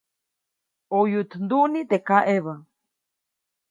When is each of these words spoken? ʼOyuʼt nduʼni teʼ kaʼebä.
ʼOyuʼt 0.95 1.31
nduʼni 1.43 1.81
teʼ 1.89 2.03
kaʼebä. 2.07 2.53